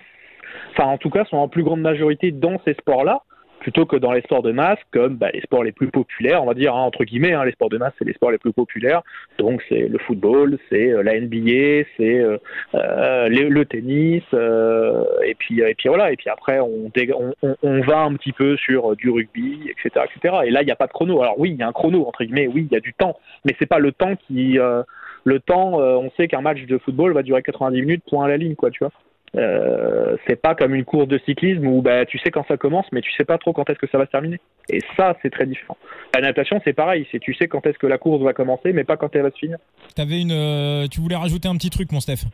[0.78, 3.22] en tout cas sont en plus grande majorité dans ces sports-là
[3.58, 6.46] plutôt que dans les sports de masse, comme bah, les sports les plus populaires, on
[6.46, 8.52] va dire, hein, entre guillemets, hein, les sports de masse, c'est les sports les plus
[8.52, 9.02] populaires.
[9.38, 12.38] Donc, c'est le football, c'est euh, la NBA, c'est euh,
[12.74, 14.22] euh le, tennis,
[15.24, 16.12] et, puis, voilà.
[16.12, 20.06] Et puis après, on, va un petit peu sur du rugby, etc.
[20.06, 20.36] etc.
[20.46, 21.20] Et là, il n'y a pas de chrono.
[21.20, 23.18] Alors oui, il y a un chrono, entre guillemets, oui, il y a du temps,
[23.44, 24.58] mais c'est pas le temps qui...
[25.24, 28.36] le temps, on sait qu'un match de football va durer 90 minutes, point à la
[28.36, 28.92] ligne, quoi, tu vois.
[29.36, 32.86] Euh, c'est pas comme une course de cyclisme où bah, tu sais quand ça commence,
[32.92, 34.40] mais tu sais pas trop quand est-ce que ça va se terminer.
[34.70, 35.76] Et ça, c'est très différent.
[36.14, 37.06] La natation, c'est pareil.
[37.12, 39.30] C'est tu sais quand est-ce que la course va commencer, mais pas quand elle va
[39.30, 39.58] se finir.
[39.96, 42.26] Avais une, euh, tu voulais rajouter un petit truc, mon Steph?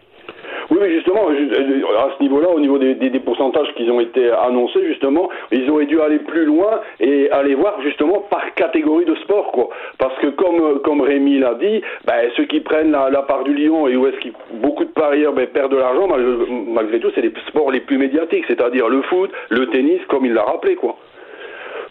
[0.85, 5.31] Mais justement, euh, à ce niveau-là, au niveau des, pourcentages qui ont été annoncés, justement,
[5.51, 9.71] ils auraient dû aller plus loin et aller voir justement par catégorie de sport, quoi.
[9.99, 13.89] Parce que comme comme Rémi l'a dit, ben, ceux qui prennent la, part du lion
[13.89, 17.33] et où est-ce que beaucoup de parieurs ben, perdent de l'argent, malgré, tout, c'est les
[17.49, 20.97] sports les plus médiatiques, c'est-à-dire le foot, le tennis, comme il l'a rappelé, quoi.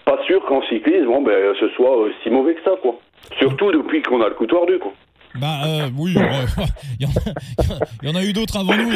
[0.06, 2.95] Pas sûr qu'en cyclisme, bon, ben, ce soit si mauvais que ça, quoi.
[3.39, 4.91] Surtout depuis qu'on a le coup tordu, quoi.
[5.39, 6.15] Bah euh, oui,
[7.00, 7.08] il,
[8.04, 8.91] y en a, eu d'autres avant nous.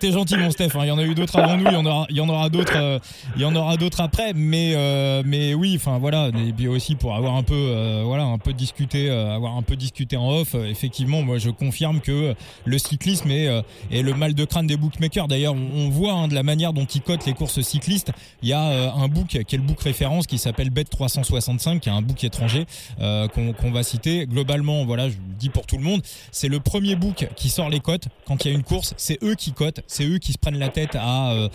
[0.00, 0.70] T'es gentil mon Steph.
[0.74, 1.66] Hein, il y en a eu d'autres avant nous.
[1.66, 2.76] Il y en aura, il y en aura d'autres.
[2.76, 2.98] Euh,
[3.36, 4.32] il y en aura d'autres après.
[4.34, 6.28] Mais euh, mais oui, enfin voilà.
[6.28, 9.76] Et puis aussi pour avoir un peu euh, voilà un peu discuté, avoir un peu
[9.76, 10.54] discuté en off.
[10.54, 13.48] effectivement, moi je confirme que le cyclisme est,
[13.90, 15.28] est le mal de crâne des bookmakers.
[15.28, 18.12] D'ailleurs, on, voit hein, de la manière dont ils cotent les courses cyclistes.
[18.42, 21.90] Il y a un book qui est le book référence qui s'appelle Bet 365, qui
[21.90, 22.64] est un book étranger
[22.98, 24.26] qu'on va citer.
[24.26, 26.02] Globalement, voilà, je dis pour tout le monde.
[26.30, 28.94] C'est le premier book qui sort les cotes quand il y a une course.
[28.96, 31.48] C'est eux qui cotent, c'est eux qui se prennent la tête à, euh,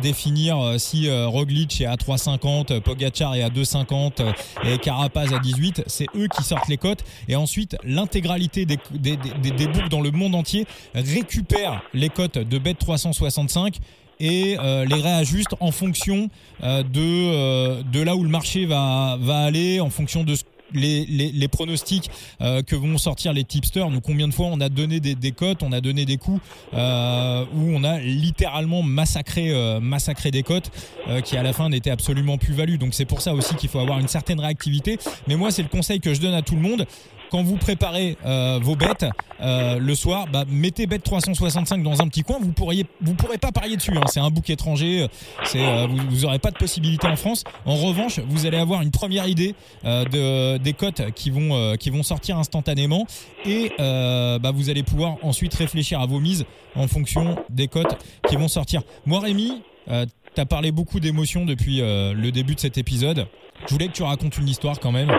[0.00, 4.32] définir euh, si euh, Roglic est à 3,50, Pogachar est à 2,50
[4.64, 5.84] et Carapaz à 18.
[5.86, 7.04] C'est eux qui sortent les cotes.
[7.28, 12.38] Et ensuite, l'intégralité des, des, des, des books dans le monde entier récupère les cotes
[12.38, 13.78] de Bet 365
[14.22, 16.28] et les réajuste en fonction
[16.62, 21.48] de, de là où le marché va, va aller, en fonction de ce les, les,
[21.48, 23.90] pronostics euh, que vont sortir les tipsters.
[23.90, 26.40] Nous, combien de fois on a donné des, des cotes, on a donné des coups
[26.74, 30.70] euh, où on a littéralement massacré, euh, massacré des cotes
[31.08, 32.78] euh, qui à la fin n'étaient absolument plus values.
[32.78, 34.98] Donc c'est pour ça aussi qu'il faut avoir une certaine réactivité.
[35.26, 36.86] Mais moi, c'est le conseil que je donne à tout le monde
[37.30, 39.06] quand vous préparez euh, vos bêtes
[39.40, 42.38] euh, le soir, bah, mettez bête 365 dans un petit coin.
[42.40, 43.96] Vous pourriez, vous pourrez pas parier dessus.
[43.96, 44.02] Hein.
[44.06, 45.06] C'est un book étranger.
[45.54, 47.44] Euh, vous, n'aurez pas de possibilité en France.
[47.64, 52.02] En revanche, vous allez avoir une première idée de des cotes qui vont qui vont
[52.02, 53.06] sortir instantanément
[53.44, 57.96] et bah, vous allez pouvoir ensuite réfléchir à vos mises en fonction des cotes
[58.28, 58.82] qui vont sortir.
[59.06, 63.26] Moi, Rémi, tu as parlé beaucoup d'émotions depuis le début de cet épisode.
[63.66, 65.10] Je voulais que tu racontes une histoire quand même.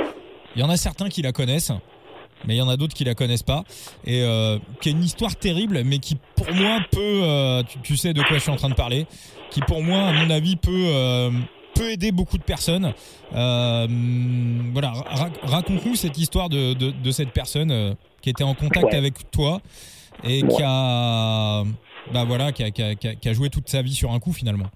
[0.56, 1.72] Il y en a certains qui la connaissent
[2.46, 3.64] mais il y en a d'autres qui la connaissent pas.
[4.06, 8.14] Et euh, qui est une histoire terrible mais qui pour moi peut euh, tu, sais
[8.14, 9.06] de quoi je suis en train de parler.
[9.50, 11.32] Qui pour moi à mon avis peut euh,
[11.76, 12.94] peut aider beaucoup de personnes.
[13.32, 14.94] Voilà
[15.44, 19.62] raconte-nous cette histoire de, de, de cette personne qui était en contact avec toi
[20.24, 21.64] et qui a
[22.14, 24.34] bah voilà qui a, qui, a, qui a joué toute sa vie sur un coup
[24.34, 24.68] finalement.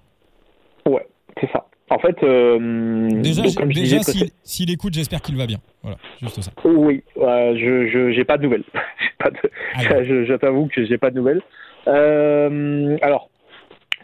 [0.86, 1.06] Ouais
[1.40, 3.98] c'est ça en fait, euh, déjà, déjà
[4.42, 5.58] s'il écoute, j'espère qu'il va bien.
[5.82, 6.50] Voilà, juste ça.
[6.64, 8.64] Oui, je j'ai pas de nouvelles.
[9.18, 9.38] pas de,
[9.74, 11.42] ah je, t'avoue que j'ai pas de nouvelles.
[11.86, 13.30] Euh, alors,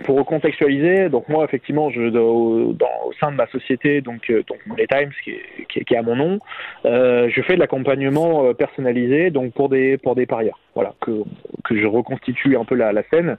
[0.05, 4.43] pour recontextualiser, donc moi effectivement, je au, dans, au sein de ma société, donc euh,
[4.49, 6.39] donc Money Times, qui est, qui, qui est à mon nom,
[6.85, 10.59] euh, je fais de l'accompagnement euh, personnalisé, donc pour des pour des parieurs.
[10.75, 11.23] Voilà, que
[11.65, 13.37] que je reconstitue un peu la, la scène.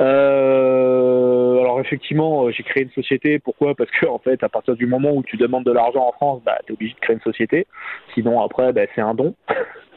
[0.00, 3.38] Euh, alors effectivement, euh, j'ai créé une société.
[3.38, 3.74] Pourquoi?
[3.74, 6.42] Parce que en fait, à partir du moment où tu demandes de l'argent en France,
[6.44, 7.66] bah, tu es obligé de créer une société.
[8.14, 9.34] Sinon, après, bah, c'est un don.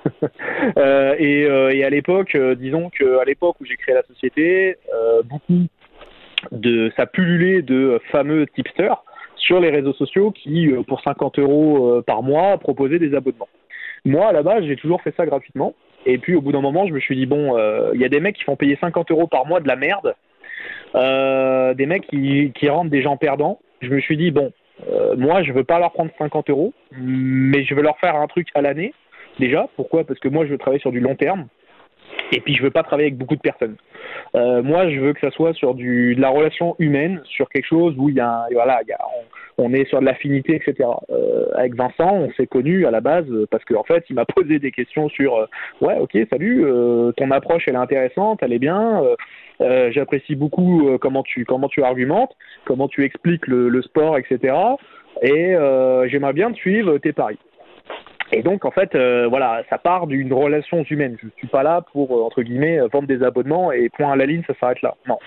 [0.78, 4.76] euh, et, à l'époque, disons qu'à l'époque où j'ai créé la société,
[5.26, 5.68] beaucoup
[6.52, 9.02] de ça pullulait de fameux tipsters
[9.38, 13.48] sur les réseaux sociaux qui, pour 50 euros par mois, proposaient des abonnements.
[14.04, 15.74] Moi, à la base, j'ai toujours fait ça gratuitement.
[16.06, 18.10] Et puis au bout d'un moment, je me suis dit bon, il euh, y a
[18.10, 20.16] des mecs qui font payer 50 euros par mois de la merde,
[20.96, 23.60] euh, des mecs qui, qui rendent des gens perdants.
[23.82, 24.52] Je me suis dit bon,
[24.90, 28.28] euh, moi je veux pas leur prendre 50 euros, mais je veux leur faire un
[28.28, 28.94] truc à l'année
[29.40, 29.68] déjà.
[29.76, 30.04] Pourquoi?
[30.04, 31.48] Parce que moi je veux travailler sur du long terme.
[32.32, 33.76] Et puis je veux pas travailler avec beaucoup de personnes.
[34.34, 37.96] Moi, je veux que ça soit sur du de la relation humaine, sur quelque chose
[37.98, 39.00] où il y a, voilà, il a,
[39.58, 40.90] est sur de l'affinité, etc.
[41.10, 44.26] Euh, avec Vincent, on s'est connu à la base parce qu'en en fait, il m'a
[44.36, 45.46] posé des questions sur euh,
[45.82, 49.04] ouais, ok, salut, euh, ton approche elle est intéressante, elle est bien.
[49.62, 52.36] Euh, j'apprécie beaucoup comment tu comment tu argumentes,
[52.66, 54.56] comment tu expliques le, sport, etc.
[55.22, 55.56] Et
[56.10, 57.38] j'aimerais bien te suivre tes paris.
[58.32, 61.18] Et donc, en fait, voilà, ça part d'une relation humaine.
[61.22, 64.42] Je suis pas là pour, entre guillemets, vendre des abonnements et point à la ligne,
[64.48, 64.96] ça s'arrête là.
[65.08, 65.20] Non.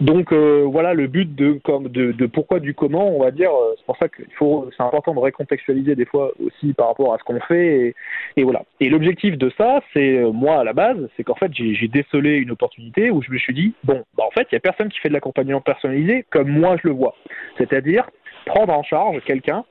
[0.00, 3.50] Donc voilà le but de, pourquoi du comment, on va dire.
[3.76, 7.18] C'est pour ça qu'il faut, c'est important de recontextualiser des fois aussi par rapport à
[7.18, 7.94] ce qu'on fait.
[8.36, 8.64] Et, voilà.
[8.80, 12.50] Et l'objectif de ça, c'est moi à la base, c'est qu'en fait j'ai décelé une
[12.50, 14.98] opportunité où je me suis dit bon, bah, en fait il y a personne qui
[15.00, 17.14] fait de l'accompagnement personnalisé comme moi je le vois.
[17.58, 18.08] C'est-à-dire
[18.46, 19.64] prendre en charge quelqu'un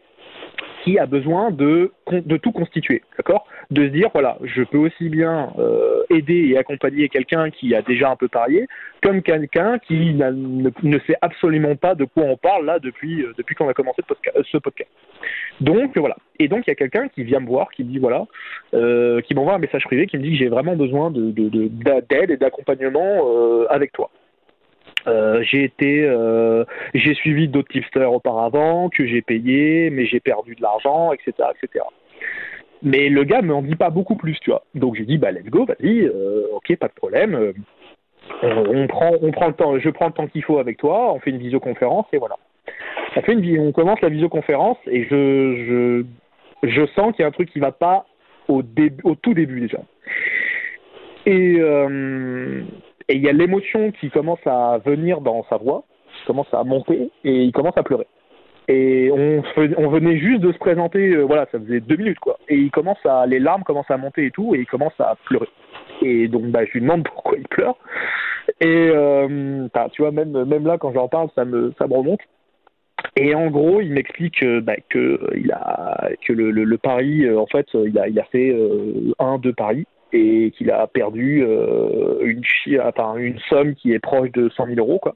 [0.86, 1.91] qui a besoin de,
[2.38, 3.48] tout constituer, d'accord?
[3.71, 7.82] De se dire, voilà, je peux aussi bien euh, aider et accompagner quelqu'un qui a
[7.82, 8.67] déjà un peu parié,
[9.02, 13.67] comme quelqu'un qui ne, sait absolument pas de quoi on parle là depuis, euh, qu'on
[13.67, 14.04] a commencé
[14.52, 14.91] ce podcast.
[15.60, 16.17] Donc voilà.
[16.38, 18.26] Et donc il y a quelqu'un qui vient me voir, qui me dit voilà,
[18.76, 22.30] euh, qui m'envoie un message privé, qui me dit que j'ai vraiment besoin de, d'aide
[22.30, 24.12] et d'accompagnement avec toi.
[25.08, 30.56] Euh, j'ai été, euh, j'ai suivi d'autres tipsters auparavant que j'ai payé, mais j'ai perdu
[30.56, 31.86] de l'argent, etc., etc.
[32.82, 34.63] Mais le gars m'en dit pas beaucoup plus, tu vois.
[34.74, 37.54] Donc j'ai dit bah let's go, vas-y, euh, ok, pas de problème.
[38.41, 41.20] On, prend, on prend le temps, je prends le temps qu'il faut avec toi, on
[41.20, 42.36] fait une visioconférence et voilà.
[43.15, 46.04] On fait une, on commence la visioconférence et je,
[46.63, 48.08] je, je sens qu'il y a un truc qui va pas
[48.48, 49.80] au début, au tout début déjà.
[51.28, 51.60] Et
[53.08, 55.84] et il y a l'émotion qui commence à venir dans sa voix,
[56.18, 58.08] qui commence à monter, et il commence à pleurer.
[58.68, 62.39] Et on, venait juste de se présenter, euh, voilà, ça faisait deux minutes, quoi.
[62.50, 65.15] Et il commence à, les larmes commencent à monter et tout, et il commence à
[65.26, 65.50] pleurer.
[66.02, 67.78] Et donc, bah, je lui demande pourquoi il pleure.
[68.62, 72.22] Et euh, tu vois, même, même là, quand j'en parle, ça me, ça me remonte.
[73.15, 77.46] Et en gros, il m'explique euh, bah, que il a que le, le pari, en
[77.46, 78.56] fait, il a, il a fait
[79.20, 82.41] un, deux paris et qu'il a perdu euh, une,
[82.82, 84.99] enfin, une somme qui est proche de 100 000 euros.
[84.99, 85.15] Quoi.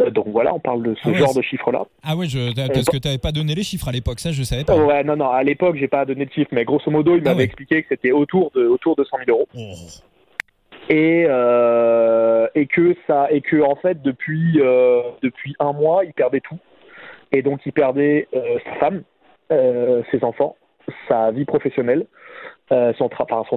[0.00, 1.84] Euh, donc voilà, on parle de ce ah genre de chiffres-là.
[2.02, 4.42] Ah ouais, je, parce que tu n'avais pas donné les chiffres à l'époque, ça je
[4.42, 4.76] savais pas.
[4.76, 7.30] Ouais, non, non, à l'époque j'ai pas donné de chiffres, mais grosso modo il ah
[7.30, 9.48] m'avait expliqué que c'était autour de, autour de 100 000 euros.
[9.54, 9.60] Oh.
[10.88, 14.58] Et, euh, et que ça et que en fait depuis
[15.22, 16.58] depuis un mois il perdait tout
[17.30, 19.02] et donc il perdait sa femme,
[19.48, 20.56] ses enfants,
[21.08, 22.06] sa vie professionnelle,
[22.72, 23.08] euh, son,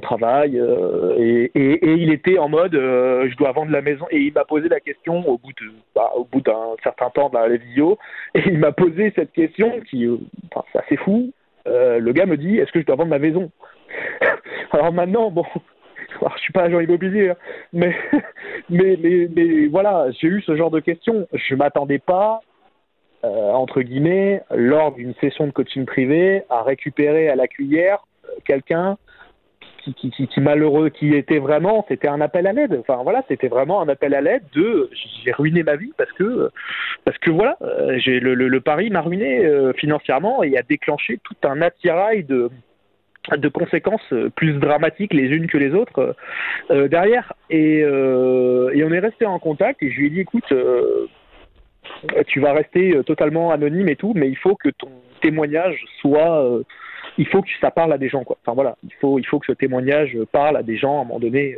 [0.02, 4.06] travail euh, et, il était en mode euh, je dois vendre la maison.
[4.12, 5.54] Et il m'a posé la question au bout
[5.96, 7.98] bah, au bout d'un certain temps dans la vidéo.
[8.34, 10.06] Et il m'a posé cette question qui
[10.74, 11.32] c'est assez fou.
[11.66, 13.52] Le gars me dit est-ce que je dois vendre ma maison?
[14.72, 15.46] Alors maintenant bon
[16.36, 17.36] je suis pas agent immobilier hein,
[17.72, 17.96] mais,
[18.70, 21.26] mais mais mais voilà j'ai eu ce genre de questions.
[21.32, 22.42] Je m'attendais pas
[23.24, 28.04] entre guillemets, lors d'une session de coaching privé, à récupérer à la cuillère
[28.44, 28.98] quelqu'un
[29.94, 32.78] qui, malheureux, qui était vraiment, c'était un appel à l'aide.
[32.80, 34.90] Enfin voilà, c'était vraiment un appel à l'aide de,
[35.24, 36.50] j'ai ruiné ma vie parce que,
[37.04, 41.20] parce que voilà, euh, j'ai le, le, pari m'a ruiné euh, financièrement et a déclenché
[41.24, 42.50] tout un attirail de
[43.36, 46.16] de conséquences plus dramatiques les unes que les autres
[46.70, 50.54] euh, derrière et, et on est resté en contact et je lui ai dit écoute
[52.28, 54.92] tu vas rester totalement anonyme et tout mais il faut que ton
[55.24, 56.62] témoignage soit
[57.18, 58.24] il faut que ça parle à des gens.
[58.24, 58.38] Quoi.
[58.42, 61.06] Enfin voilà, il faut, il faut que ce témoignage parle à des gens à un
[61.06, 61.58] moment donné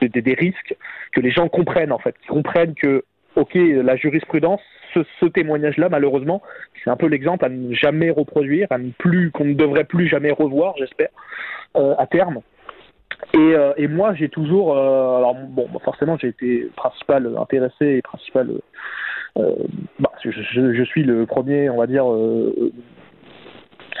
[0.00, 0.76] des, risques,
[1.12, 3.04] que les gens comprennent en fait, qu'ils comprennent que
[3.36, 4.60] ok, la jurisprudence,
[4.94, 6.42] ce, témoignage-là, malheureusement,
[6.82, 10.06] c'est un peu l'exemple à ne jamais reproduire, à ne plus, qu'on ne devrait plus
[10.06, 11.08] jamais revoir, j'espère,
[11.76, 12.40] euh, à terme.
[13.32, 18.02] Et, euh, et moi, j'ai toujours, euh, alors bon, forcément, j'ai été principal intéressé et
[18.02, 18.50] principal.
[19.98, 22.04] Bah, je, suis le premier, on va dire,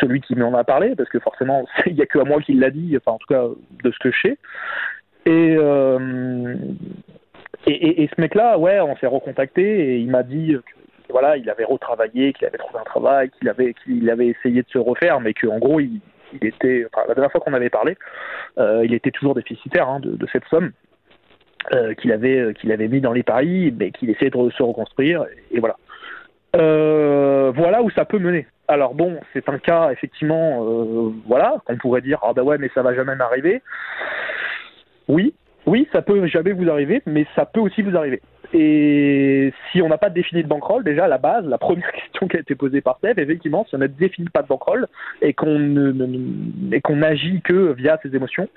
[0.00, 2.54] celui qui m'en a parlé, parce que forcément, il n'y a que à moi qui
[2.54, 3.44] l'a dit, enfin en tout cas
[3.82, 4.38] de ce que je sais.
[5.24, 6.56] Et, euh,
[7.66, 11.48] et, et, ce mec-là, ouais, on s'est recontacté et il m'a dit que voilà, il
[11.48, 13.74] avait retravaillé, qu'il avait trouvé un travail, qu'il avait,
[14.10, 16.00] avait essayé de se refaire, mais qu'en gros, il,
[16.32, 17.96] il, était, enfin, la dernière fois qu'on avait parlé,
[18.58, 20.72] euh, il était toujours déficitaire hein, de, cette somme.
[21.72, 25.26] Euh, qu'il avait qu'il avait mis dans les paris, mais qu'il essayait de se reconstruire,
[25.52, 25.76] et voilà.
[26.56, 28.48] Euh, voilà où ça peut mener.
[28.68, 32.70] Alors bon, c'est un cas effectivement, euh, voilà, qu'on pourrait dire ah bah ouais mais
[32.74, 33.62] ça va jamais m'arriver.
[35.08, 35.34] Oui,
[35.66, 38.20] oui, ça peut jamais vous arriver, mais ça peut aussi vous arriver.
[38.54, 42.36] Et si on n'a pas défini de bankroll, déjà la base, la première question qui
[42.36, 44.86] a été posée par Steph, effectivement, si on ne défini pas de bankroll
[45.22, 48.48] et qu'on ne, qu'on agit que via ses émotions,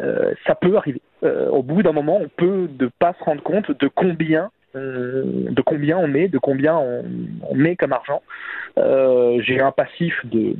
[0.00, 1.00] euh, ça peut arriver.
[1.22, 5.62] Euh, au bout d'un moment, on peut ne pas se rendre compte de combien de
[5.62, 8.22] combien on met, de combien on, met comme argent.
[8.78, 10.54] Euh, j'ai un passif de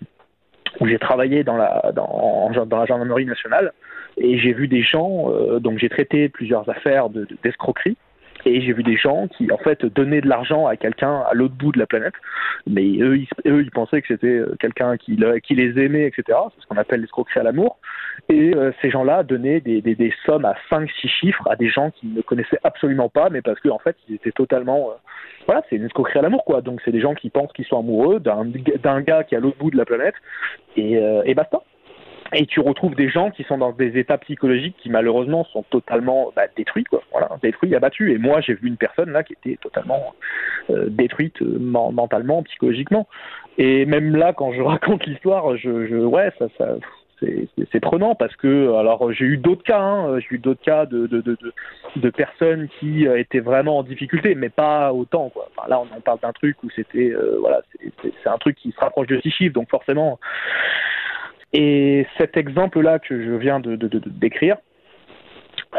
[0.80, 3.72] où j'ai travaillé dans la dans, dans la gendarmerie nationale
[4.18, 7.08] et j'ai vu des gens euh, donc j'ai traité plusieurs affaires
[7.42, 7.96] d'escroquerie
[8.44, 11.54] Et j'ai vu des gens qui, en fait, donnaient de l'argent à quelqu'un à l'autre
[11.54, 12.14] bout de la planète,
[12.66, 16.38] mais eux, ils, eux, ils pensaient que c'était quelqu'un qui, qui, les aimait, etc.
[16.54, 17.78] C'est ce qu'on appelle l'escroquerie à l'amour.
[18.28, 22.06] Et ces gens-là donnaient des, des, des, sommes à 5-6 chiffres à des gens qui
[22.06, 24.92] ne connaissaient absolument pas, mais parce qu'en en fait, ils étaient totalement
[25.48, 26.60] voilà, c'est une escroquerie à l'amour, quoi.
[26.60, 29.56] Donc, c'est des gens qui pensent qu'ils sont amoureux d'un gars qui est à l'autre
[29.56, 30.14] bout de la planète,
[30.76, 31.62] et, euh, et basta.
[32.34, 36.30] Et tu retrouves des gens qui sont dans des états psychologiques qui malheureusement sont totalement
[36.36, 37.02] bah, détruits, quoi.
[37.10, 38.14] Voilà, détruits, abattus.
[38.14, 40.14] Et moi, j'ai vu une personne là qui était totalement
[40.70, 43.08] euh, détruite euh, mentalement, psychologiquement.
[43.56, 46.76] Et même là, quand je raconte l'histoire, je, je, ouais, ça, ça,
[47.72, 51.06] c'est prenant parce que alors j'ai eu d'autres cas, hein, j'ai eu d'autres cas de,
[51.06, 51.36] de, de,
[51.96, 55.48] de, personnes qui euh, étaient vraiment en difficulté, mais pas autant quoi.
[55.56, 57.62] Enfin, là on en parle d'un truc où c'était euh, voilà,
[58.02, 60.18] c'est un truc qui se rapproche de six chiffres, donc forcément.
[61.52, 64.56] Et cet exemple là que je viens de, décrire.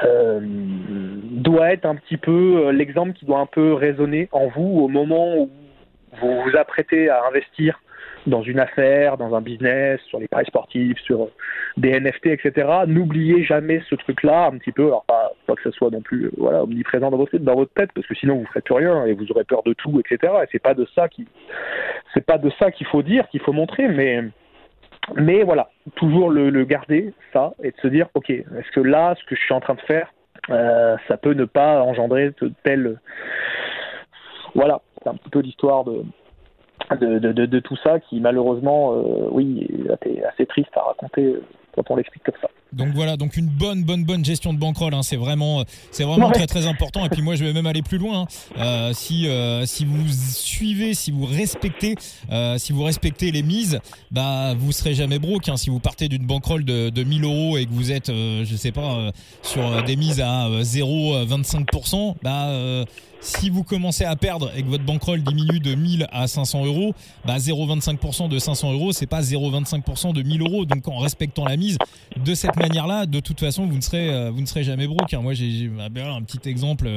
[0.04, 4.82] Euh, doit être un petit peu euh, l'exemple qui doit un peu résonner en vous
[4.82, 5.50] au moment où
[6.22, 7.80] vous vous apprêtez à investir
[8.28, 11.30] dans une affaire, dans un business, sur les paris sportifs, sur
[11.78, 12.68] des NFT, etc.
[12.88, 14.88] N'oubliez jamais ce truc-là un petit peu.
[14.88, 18.16] Alors pas, que ce soit non plus euh, voilà omniprésent dans votre tête, parce que
[18.16, 20.34] sinon vous ferez plus rien et vous aurez peur de tout, etc.
[20.44, 20.76] Et c'est pas
[22.14, 24.24] c'est pas de ça qu'il faut dire, qu'il faut montrer, mais
[25.16, 29.16] mais voilà, toujours le, le, garder ça et de se dire ok, est-ce que là,
[29.16, 30.14] ce que je suis en train de faire,
[30.50, 33.00] euh, ça peut ne pas engendrer de telle
[34.56, 36.04] voilà, c'est un petit peu l'histoire de
[36.92, 39.68] de, de, de, tout ça qui malheureusement, euh, oui,
[40.06, 41.44] est assez triste à raconter euh,
[41.76, 42.50] quand on l'explique comme ça.
[42.72, 46.30] Donc voilà, donc une bonne, bonne, bonne gestion de bankroll, hein, c'est vraiment, c'est vraiment
[46.30, 47.04] très, très important.
[47.06, 48.22] Et puis moi, je vais même aller plus loin.
[48.22, 48.28] Hein.
[48.58, 51.96] Euh, si, euh, si vous suivez, si vous respectez,
[52.32, 53.80] euh, si vous respectez les mises,
[54.12, 55.50] bah vous serez jamais broke.
[55.50, 55.58] Hein.
[55.58, 58.56] Si vous partez d'une bankroll de, de 1000 euros et que vous êtes, euh, je
[58.56, 62.86] sais pas, euh, sur des mises à 0,25%, bah
[63.22, 66.94] si vous commencez à perdre et que votre bankroll diminue de 1000 à 500 euros,
[67.26, 70.66] bah 0,25% de 500 euros, c'est pas 0,25% de 1000 euros.
[70.66, 71.78] Donc en respectant la mise
[72.16, 75.14] de cette manière-là, de toute façon, vous ne serez, euh, vous ne serez jamais broke.
[75.14, 75.22] Hein.
[75.22, 76.88] Moi, j'ai un petit exemple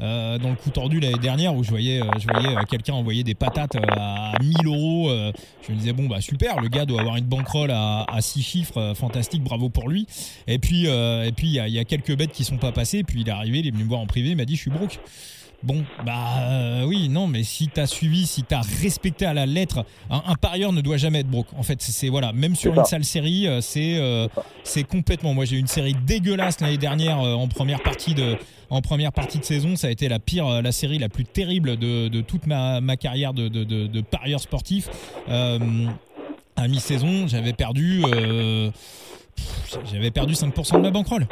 [0.00, 3.24] euh, dans le coup tordu l'année dernière où je voyais, euh, je voyais quelqu'un envoyer
[3.24, 5.10] des patates à 1000 euros.
[5.66, 8.42] je me disais bon bah super, le gars doit avoir une bankroll à, à 6
[8.42, 10.06] chiffres, fantastique, bravo pour lui.
[10.46, 13.02] Et puis, et puis il y a, y a, quelques bêtes qui sont pas passées.
[13.02, 14.62] Puis il est arrivé, il est venu me voir en privé, il m'a dit je
[14.62, 14.98] suis broke.
[15.64, 19.84] Bon, bah euh, oui, non, mais si t'as suivi, si t'as respecté à la lettre,
[20.08, 21.48] un, parieur ne doit jamais être broke.
[21.56, 24.28] En fait, c'est voilà, même sur une sale série, euh, c'est euh,
[24.62, 25.34] c'est complètement.
[25.34, 28.36] Moi, j'ai eu une série dégueulasse l'année dernière en première partie de
[28.70, 29.74] en première partie de saison.
[29.74, 32.96] Ça a été la pire, la série la plus terrible de, de toute ma, ma
[32.96, 34.88] carrière de, de, de, de parieur sportif.
[35.26, 38.04] à mi-saison, j'avais perdu.
[39.92, 41.26] j'avais perdu 5% de ma bankroll.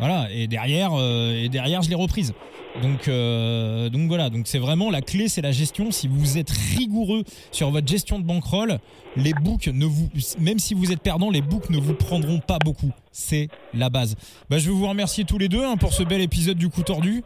[0.00, 2.34] Voilà, et derrière, et derrière, je l'ai reprise.
[2.82, 5.90] Donc, euh, donc voilà, donc c'est vraiment la clé, c'est la gestion.
[5.90, 8.78] Si vous êtes rigoureux sur votre gestion de bankroll,
[9.16, 10.08] les books ne vous,
[10.38, 12.92] même si vous êtes perdant, les books ne vous prendront pas beaucoup.
[13.10, 14.16] C'est la base.
[14.48, 16.82] Bah, je veux vous remercier tous les deux hein, pour ce bel épisode du coup
[16.82, 17.22] tordu.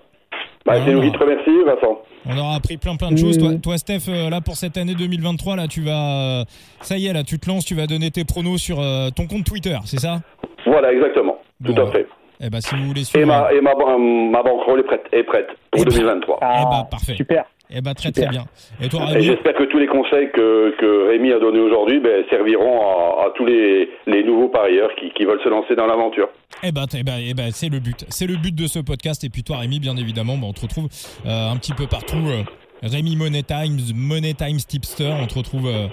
[0.65, 1.99] Bah, c'est Louis, te remercie, Vincent.
[2.27, 3.37] On aura appris plein plein de choses.
[3.37, 6.45] Toi, toi Steph, euh, là pour cette année 2023, là tu vas, euh,
[6.81, 8.79] ça y est, là tu te lances, tu vas donner tes pronos sur
[9.15, 10.23] ton compte Twitter, c'est ça?
[10.65, 12.07] Voilà, exactement, tout à fait.
[12.41, 13.23] Eh ben, si vous voulez suivre...
[13.23, 16.39] Et ma, et ma, ma banque est prête, est prête pour eh ben, 2023.
[16.41, 17.15] Ah, eh ben, parfait.
[17.15, 17.45] Super.
[17.71, 18.45] Eh ben, très très bien.
[18.81, 22.25] Et toi, Et j'espère que tous les conseils que, que Rémi a donnés aujourd'hui ben,
[22.29, 26.29] serviront à, à, tous les, les nouveaux parieurs qui, qui veulent se lancer dans l'aventure.
[26.63, 28.05] Eh ben, eh ben, eh ben c'est le but.
[28.11, 29.25] C'est le but de ce podcast.
[29.25, 30.89] Et puis toi, Rémi, bien évidemment, ben, on te retrouve
[31.27, 32.23] euh, un petit peu partout.
[32.29, 32.43] Euh,
[32.83, 35.87] Rémi Money Times, Money Times Tipster, on te retrouve, euh,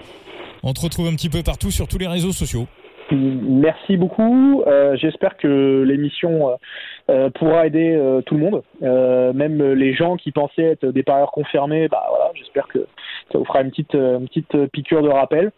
[0.63, 2.67] on te retrouve un petit peu partout sur tous les réseaux sociaux.
[3.11, 4.63] Merci beaucoup.
[4.67, 6.55] Euh, J'espère que l'émission euh,
[7.09, 8.63] euh pourra aider tout le monde,
[9.35, 11.87] même les gens qui pensaient être des parieurs confirmés.
[11.87, 12.79] Bah voilà, j'espère que
[13.31, 15.51] ça vous fera une petite, petite piqûre de rappel.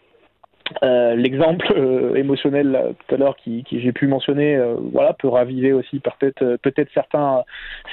[0.82, 1.72] L'exemple
[2.16, 4.60] émotionnel tout à l'heure qui, qui j'ai pu mentionner,
[4.92, 7.44] voilà, peut raviver aussi peut-être peut-être certains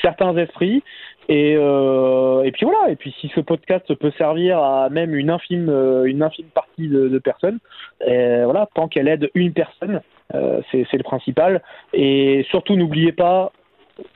[0.01, 0.83] certains esprits.
[1.31, 2.91] Et, euh, et puis voilà.
[2.91, 6.89] Et puis si ce podcast peut servir à même une infime, euh, une infime partie
[6.89, 7.61] de, personnes,
[8.09, 11.63] euh, voilà, tant qu'elle aide une personne, c'est le principal.
[11.93, 13.53] Et surtout n'oubliez pas,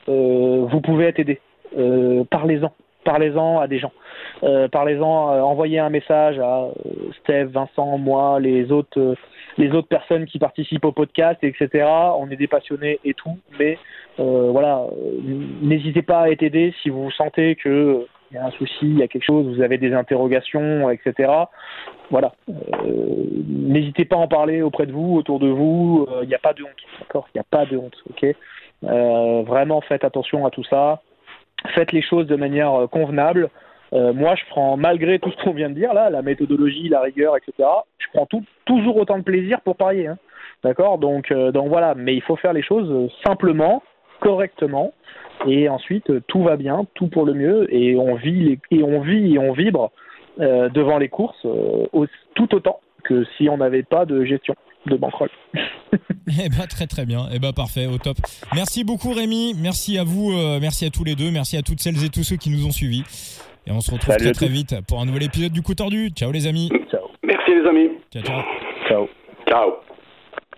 [0.06, 1.40] vous pouvez être aidé.
[2.30, 2.72] Parlez-en,
[3.04, 3.92] parlez-en à des gens.
[4.72, 6.68] Parlez-en, envoyez un message à
[7.20, 9.16] Steve, Vincent, moi, les autres
[9.56, 11.86] les autres personnes qui participent au podcast, etc.
[12.18, 13.78] On est des passionnés et tout, mais
[14.18, 15.20] euh, voilà, euh,
[15.62, 18.78] n'hésitez pas à être aidé si vous sentez que euh, il y a un souci,
[18.82, 21.30] il y a quelque chose, vous avez des interrogations, etc.
[22.10, 22.54] Voilà, euh,
[23.46, 26.08] n'hésitez pas à en parler auprès de vous, autour de vous.
[26.22, 28.34] Il n'y a pas de honte, d'accord Il n'y a pas de honte, ok
[28.82, 31.00] Vraiment, faites attention à tout ça.
[31.74, 33.50] faites les choses de manière convenable.
[33.94, 37.36] Moi, je prends, malgré tout ce qu'on vient de dire, là, la méthodologie, la rigueur,
[37.36, 37.68] etc.,
[37.98, 38.28] je prends
[38.66, 40.08] toujours autant de plaisir pour parier.
[40.08, 40.18] Hein.
[40.62, 40.98] D'accord?
[40.98, 43.82] Donc, donc voilà, mais il faut faire les choses simplement,
[44.20, 44.92] correctement,
[45.46, 49.34] et ensuite tout va bien, tout pour le mieux, et on vit, et on vit
[49.34, 49.92] et on vibre
[50.38, 51.46] devant les courses
[52.34, 54.54] tout autant que si on n'avait pas de gestion
[54.86, 55.30] de bankroll.
[55.94, 58.16] eh ben, très très bien, eh ben, parfait, au top.
[58.54, 61.80] Merci beaucoup Rémi, merci à vous, euh, merci à tous les deux, merci à toutes
[61.80, 63.04] celles et tous ceux qui nous ont suivis.
[63.66, 66.10] Et on se retrouve très très vite pour un nouvel épisode du coup tordu.
[66.10, 66.70] Ciao les amis.
[66.90, 67.08] Ciao.
[67.22, 67.90] Merci les amis.
[68.12, 68.42] Ciao ciao.
[68.88, 69.08] Ciao.
[69.48, 69.83] Ciao.